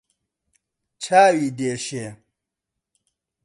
چاوی 1.03 1.49
دێشێ 1.57 2.05